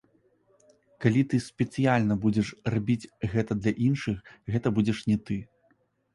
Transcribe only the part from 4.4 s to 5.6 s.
гэта будзеш не ты.